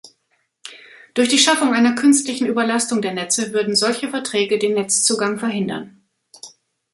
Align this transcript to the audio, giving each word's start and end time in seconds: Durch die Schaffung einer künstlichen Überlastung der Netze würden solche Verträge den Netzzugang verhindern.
Durch 1.13 1.29
die 1.29 1.37
Schaffung 1.37 1.75
einer 1.75 1.93
künstlichen 1.93 2.47
Überlastung 2.47 3.03
der 3.03 3.13
Netze 3.13 3.53
würden 3.53 3.75
solche 3.75 4.09
Verträge 4.09 4.57
den 4.57 4.73
Netzzugang 4.73 5.37
verhindern. 5.37 6.01